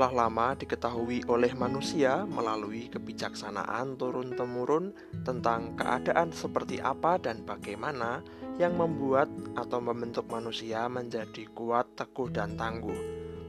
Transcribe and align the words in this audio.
telah 0.00 0.32
lama 0.32 0.56
diketahui 0.56 1.28
oleh 1.28 1.52
manusia 1.52 2.24
melalui 2.24 2.88
kebijaksanaan 2.88 4.00
turun-temurun 4.00 4.96
tentang 5.28 5.76
keadaan 5.76 6.32
seperti 6.32 6.80
apa 6.80 7.20
dan 7.20 7.44
bagaimana 7.44 8.24
yang 8.56 8.80
membuat 8.80 9.28
atau 9.60 9.76
membentuk 9.76 10.24
manusia 10.32 10.88
menjadi 10.88 11.44
kuat, 11.52 11.84
teguh, 12.00 12.32
dan 12.32 12.56
tangguh. 12.56 12.96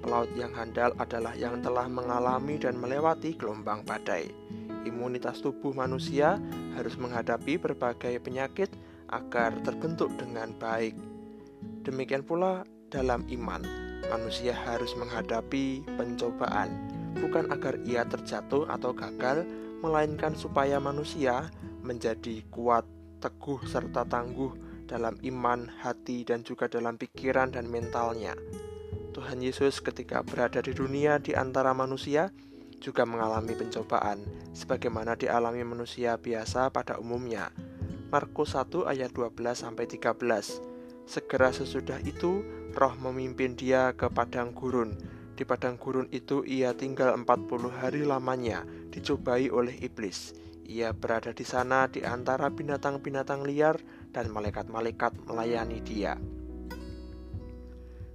Pelaut 0.00 0.32
yang 0.40 0.56
handal 0.56 0.96
adalah 0.96 1.36
yang 1.36 1.60
telah 1.60 1.84
mengalami 1.84 2.56
dan 2.56 2.80
melewati 2.80 3.36
gelombang 3.36 3.84
badai. 3.84 4.32
Imunitas 4.88 5.44
tubuh 5.44 5.76
manusia 5.76 6.40
harus 6.80 6.96
menghadapi 6.96 7.60
berbagai 7.60 8.24
penyakit 8.24 8.72
agar 9.12 9.52
terbentuk 9.60 10.08
dengan 10.16 10.56
baik. 10.56 10.96
Demikian 11.84 12.24
pula 12.24 12.64
dalam 12.88 13.28
iman 13.28 13.87
manusia 14.08 14.56
harus 14.56 14.92
menghadapi 14.96 15.84
pencobaan, 15.96 16.68
bukan 17.20 17.48
agar 17.52 17.78
ia 17.84 18.04
terjatuh 18.08 18.68
atau 18.68 18.92
gagal, 18.92 19.44
melainkan 19.84 20.34
supaya 20.34 20.82
manusia 20.82 21.52
menjadi 21.84 22.42
kuat, 22.50 22.84
teguh, 23.22 23.62
serta 23.68 24.08
tangguh 24.08 24.52
dalam 24.88 25.14
iman, 25.20 25.68
hati, 25.84 26.24
dan 26.24 26.42
juga 26.42 26.66
dalam 26.66 26.96
pikiran 26.96 27.52
dan 27.52 27.68
mentalnya. 27.68 28.34
Tuhan 29.12 29.44
Yesus, 29.44 29.84
ketika 29.84 30.24
berada 30.24 30.64
di 30.64 30.72
dunia 30.72 31.20
di 31.20 31.36
antara 31.36 31.76
manusia, 31.76 32.32
juga 32.78 33.02
mengalami 33.02 33.52
pencobaan, 33.58 34.22
sebagaimana 34.54 35.18
dialami 35.18 35.66
manusia 35.66 36.16
biasa 36.16 36.70
pada 36.70 36.96
umumnya. 37.02 37.50
Markus 38.08 38.56
1 38.56 38.88
ayat 38.88 39.12
12 39.12 39.68
13. 39.68 40.77
Segera 41.08 41.48
sesudah 41.48 41.96
itu, 42.04 42.44
roh 42.76 42.94
memimpin 43.00 43.56
dia 43.56 43.96
ke 43.96 44.12
padang 44.12 44.52
gurun. 44.52 44.92
Di 45.32 45.48
padang 45.48 45.80
gurun 45.80 46.04
itu 46.12 46.44
ia 46.44 46.76
tinggal 46.76 47.16
40 47.16 47.72
hari 47.72 48.04
lamanya, 48.04 48.68
dicobai 48.92 49.48
oleh 49.48 49.72
iblis. 49.80 50.36
Ia 50.68 50.92
berada 50.92 51.32
di 51.32 51.48
sana 51.48 51.88
di 51.88 52.04
antara 52.04 52.52
binatang-binatang 52.52 53.40
liar 53.40 53.80
dan 54.12 54.28
malaikat-malaikat 54.28 55.16
melayani 55.24 55.80
dia. 55.80 56.20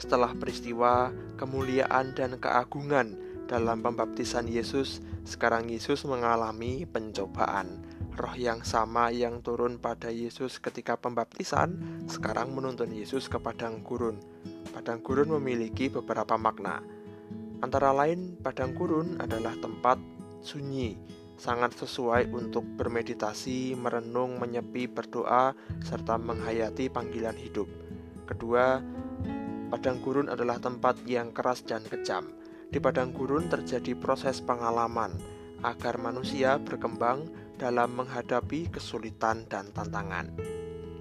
Setelah 0.00 0.32
peristiwa 0.32 1.12
kemuliaan 1.36 2.16
dan 2.16 2.40
keagungan 2.40 3.20
dalam 3.52 3.84
pembaptisan 3.84 4.48
Yesus, 4.48 5.04
sekarang 5.28 5.68
Yesus 5.68 6.08
mengalami 6.08 6.88
pencobaan. 6.88 7.84
Roh 8.18 8.34
yang 8.34 8.66
sama 8.66 9.14
yang 9.14 9.46
turun 9.46 9.78
pada 9.78 10.10
Yesus 10.10 10.58
ketika 10.58 10.98
pembaptisan 10.98 12.02
sekarang 12.10 12.50
menuntun 12.50 12.90
Yesus 12.90 13.30
ke 13.30 13.38
padang 13.38 13.86
gurun. 13.86 14.18
Padang 14.74 14.98
gurun 15.06 15.38
memiliki 15.38 15.86
beberapa 15.86 16.34
makna. 16.34 16.82
Antara 17.62 17.94
lain, 17.94 18.34
padang 18.42 18.74
gurun 18.74 19.22
adalah 19.22 19.54
tempat 19.62 20.02
sunyi, 20.42 20.98
sangat 21.38 21.78
sesuai 21.78 22.34
untuk 22.34 22.66
bermeditasi, 22.66 23.78
merenung, 23.78 24.42
menyepi, 24.42 24.90
berdoa, 24.90 25.54
serta 25.86 26.18
menghayati 26.18 26.90
panggilan 26.90 27.38
hidup. 27.38 27.70
Kedua, 28.26 28.82
padang 29.70 30.02
gurun 30.02 30.26
adalah 30.26 30.58
tempat 30.58 31.06
yang 31.06 31.30
keras 31.30 31.62
dan 31.62 31.86
kejam. 31.86 32.34
Di 32.66 32.82
padang 32.82 33.14
gurun 33.14 33.46
terjadi 33.46 33.94
proses 33.94 34.42
pengalaman 34.42 35.14
agar 35.62 36.02
manusia 36.02 36.58
berkembang 36.58 37.47
dalam 37.58 37.98
menghadapi 37.98 38.70
kesulitan 38.70 39.44
dan 39.50 39.74
tantangan. 39.74 40.30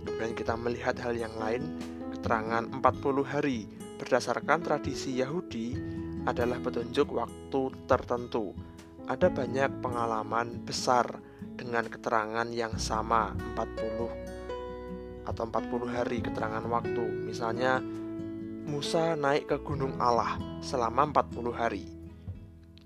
Kemudian 0.04 0.34
kita 0.34 0.58
melihat 0.58 0.98
hal 0.98 1.14
yang 1.14 1.38
lain, 1.38 1.78
keterangan 2.18 2.66
40 2.66 2.82
hari 3.24 3.70
berdasarkan 4.02 4.66
tradisi 4.66 5.14
Yahudi 5.22 5.78
adalah 6.26 6.58
petunjuk 6.58 7.14
waktu 7.14 7.62
tertentu. 7.86 8.58
Ada 9.08 9.32
banyak 9.32 9.80
pengalaman 9.80 10.66
besar 10.66 11.22
dengan 11.56 11.88
keterangan 11.88 12.50
yang 12.52 12.76
sama 12.76 13.32
40 13.56 15.30
atau 15.30 15.44
40 15.48 15.96
hari 15.96 16.20
keterangan 16.26 16.66
waktu. 16.66 17.06
Misalnya 17.23 17.80
Musa 18.67 19.16
naik 19.16 19.48
ke 19.48 19.58
gunung 19.64 19.96
Allah 19.96 20.36
selama 20.60 21.08
40 21.08 21.56
hari. 21.56 21.88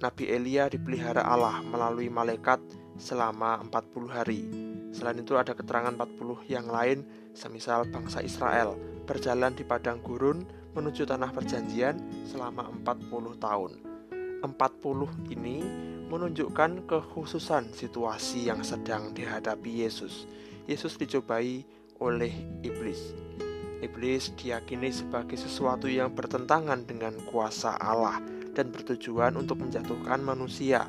Nabi 0.02 0.30
Elia 0.30 0.70
dipelihara 0.70 1.26
Allah 1.26 1.62
melalui 1.66 2.10
malaikat 2.10 2.62
selama 3.01 3.57
40 3.66 4.13
hari. 4.13 4.45
Selain 4.94 5.17
itu 5.17 5.34
ada 5.34 5.57
keterangan 5.57 5.97
40 5.97 6.45
yang 6.45 6.69
lain, 6.69 7.01
semisal 7.34 7.89
bangsa 7.89 8.22
Israel 8.22 8.78
berjalan 9.09 9.57
di 9.57 9.66
padang 9.66 9.97
gurun 10.06 10.45
menuju 10.78 11.09
tanah 11.09 11.34
perjanjian 11.34 11.97
selama 12.29 12.69
40 12.85 13.41
tahun. 13.41 13.72
40 14.45 15.34
ini 15.34 15.57
menunjukkan 16.07 16.85
kekhususan 16.85 17.73
situasi 17.73 18.47
yang 18.47 18.62
sedang 18.62 19.12
dihadapi 19.12 19.83
Yesus. 19.83 20.29
Yesus 20.69 20.95
dicobai 20.95 21.66
oleh 22.00 22.33
iblis. 22.62 23.18
Iblis 23.81 24.38
diyakini 24.38 24.94
sebagai 24.94 25.35
sesuatu 25.35 25.89
yang 25.89 26.13
bertentangan 26.13 26.85
dengan 26.85 27.18
kuasa 27.25 27.75
Allah 27.81 28.22
dan 28.53 28.69
bertujuan 28.69 29.33
untuk 29.39 29.63
menjatuhkan 29.66 30.22
manusia 30.22 30.85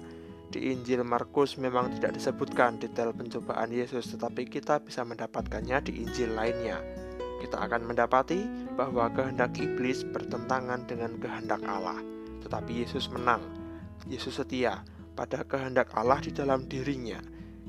di 0.52 0.68
Injil 0.68 1.00
Markus 1.00 1.56
memang 1.56 1.88
tidak 1.96 2.20
disebutkan 2.20 2.76
detail 2.76 3.16
pencobaan 3.16 3.72
Yesus, 3.72 4.12
tetapi 4.12 4.44
kita 4.44 4.84
bisa 4.84 5.00
mendapatkannya 5.00 5.80
di 5.88 6.04
Injil 6.04 6.36
lainnya. 6.36 6.76
Kita 7.40 7.56
akan 7.64 7.88
mendapati 7.88 8.44
bahwa 8.76 9.08
kehendak 9.16 9.56
iblis 9.56 10.04
bertentangan 10.04 10.84
dengan 10.84 11.16
kehendak 11.16 11.64
Allah, 11.64 11.96
tetapi 12.44 12.84
Yesus 12.84 13.08
menang. 13.08 13.41
Yesus 14.04 14.36
setia 14.36 14.84
pada 15.16 15.42
kehendak 15.48 15.91
Allah 15.96 16.20
di 16.20 16.30
dalam 16.30 16.68
dirinya. 16.68 17.18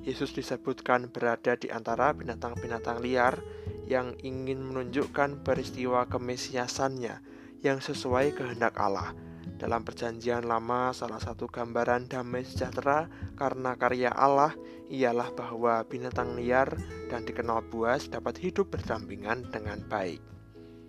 Yesus 0.04 0.36
disebutkan 0.36 1.08
berada 1.08 1.56
di 1.56 1.72
antara 1.72 2.12
binatang-binatang 2.12 3.00
liar 3.00 3.40
yang 3.88 4.12
ingin 4.20 4.60
menunjukkan 4.60 5.48
peristiwa 5.48 6.04
kemesiasannya 6.12 7.24
yang 7.64 7.80
sesuai 7.80 8.36
kehendak 8.36 8.76
Allah 8.76 9.16
dalam 9.62 9.86
Perjanjian 9.86 10.50
Lama, 10.50 10.92
salah 10.92 11.22
satu 11.22 11.46
gambaran 11.46 12.10
damai 12.10 12.42
sejahtera 12.42 13.06
karena 13.38 13.78
karya 13.78 14.10
Allah 14.10 14.52
ialah 14.90 15.30
bahwa 15.34 15.86
binatang 15.86 16.34
liar 16.36 16.74
dan 17.08 17.24
dikenal 17.24 17.62
buas 17.70 18.10
dapat 18.10 18.42
hidup 18.42 18.74
berdampingan 18.74 19.46
dengan 19.54 19.80
baik. 19.86 20.20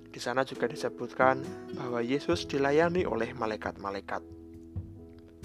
Di 0.08 0.22
sana 0.22 0.46
juga 0.46 0.70
disebutkan 0.70 1.42
bahwa 1.74 2.00
Yesus 2.00 2.46
dilayani 2.46 3.04
oleh 3.04 3.34
malaikat-malaikat. 3.34 4.22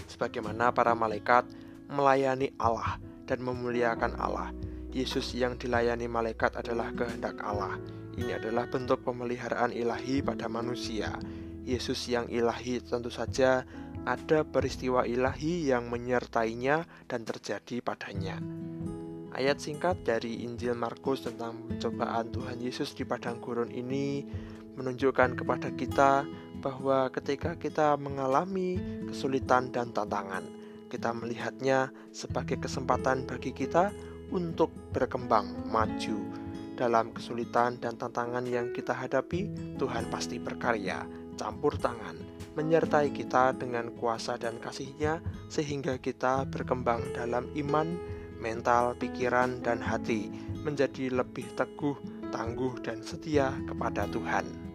Sebagaimana 0.07 0.71
para 0.71 0.93
malaikat 0.93 1.43
melayani 1.89 2.53
Allah 2.61 3.01
dan 3.25 3.41
memuliakan 3.41 4.15
Allah, 4.15 4.53
Yesus 4.93 5.33
yang 5.33 5.57
dilayani 5.57 6.07
malaikat 6.09 6.55
adalah 6.57 6.93
kehendak 6.93 7.37
Allah. 7.41 7.77
Ini 8.19 8.41
adalah 8.41 8.69
bentuk 8.69 9.01
pemeliharaan 9.05 9.73
ilahi 9.73 10.21
pada 10.21 10.45
manusia 10.51 11.13
Yesus 11.69 12.09
yang 12.09 12.25
ilahi 12.33 12.81
tentu 12.81 13.13
saja 13.13 13.61
ada 14.07 14.41
peristiwa 14.41 15.05
ilahi 15.05 15.69
yang 15.69 15.91
menyertainya 15.93 16.89
dan 17.05 17.21
terjadi 17.21 17.83
padanya. 17.85 18.41
Ayat 19.29 19.61
singkat 19.61 20.01
dari 20.01 20.41
Injil 20.41 20.73
Markus 20.73 21.21
tentang 21.21 21.61
pencobaan 21.69 22.33
Tuhan 22.33 22.57
Yesus 22.57 22.97
di 22.97 23.05
padang 23.05 23.37
gurun 23.37 23.69
ini 23.69 24.25
menunjukkan 24.73 25.37
kepada 25.37 25.69
kita 25.77 26.25
bahwa 26.57 27.13
ketika 27.13 27.53
kita 27.53 27.93
mengalami 28.01 28.81
kesulitan 29.05 29.69
dan 29.69 29.93
tantangan, 29.93 30.41
kita 30.89 31.13
melihatnya 31.13 31.93
sebagai 32.09 32.57
kesempatan 32.57 33.29
bagi 33.29 33.53
kita 33.53 33.93
untuk 34.33 34.73
berkembang 34.89 35.69
maju. 35.69 36.17
Dalam 36.73 37.11
kesulitan 37.11 37.77
dan 37.77 37.99
tantangan 37.99 38.47
yang 38.47 38.71
kita 38.73 38.95
hadapi, 38.95 39.75
Tuhan 39.77 40.07
pasti 40.09 40.39
berkarya 40.39 41.18
campur 41.39 41.79
tangan, 41.79 42.19
menyertai 42.59 43.15
kita 43.15 43.55
dengan 43.55 43.95
kuasa 43.95 44.35
dan 44.35 44.59
kasihnya 44.59 45.23
sehingga 45.47 45.95
kita 45.95 46.43
berkembang 46.51 47.15
dalam 47.15 47.47
iman, 47.55 47.95
mental, 48.43 48.99
pikiran, 48.99 49.63
dan 49.63 49.79
hati 49.79 50.27
menjadi 50.67 51.07
lebih 51.15 51.47
teguh, 51.55 51.95
tangguh, 52.35 52.75
dan 52.83 52.99
setia 52.99 53.55
kepada 53.63 54.03
Tuhan. 54.11 54.68